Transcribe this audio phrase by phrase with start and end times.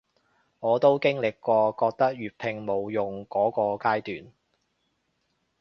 [0.61, 4.31] 我都經歷過覺得粵拼冇用箇個階段